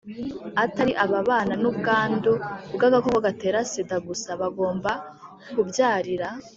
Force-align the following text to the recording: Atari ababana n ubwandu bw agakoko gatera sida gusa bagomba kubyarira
Atari 0.63 0.93
ababana 1.03 1.53
n 1.61 1.63
ubwandu 1.71 2.33
bw 2.73 2.81
agakoko 2.87 3.17
gatera 3.25 3.57
sida 3.71 3.95
gusa 4.07 4.29
bagomba 4.41 4.91
kubyarira 5.53 6.27